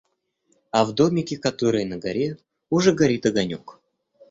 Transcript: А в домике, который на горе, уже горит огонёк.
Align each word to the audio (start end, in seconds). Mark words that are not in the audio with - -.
А 0.71 0.83
в 0.83 0.93
домике, 0.93 1.37
который 1.37 1.85
на 1.85 1.95
горе, 1.99 2.39
уже 2.71 2.91
горит 2.91 3.27
огонёк. 3.27 3.79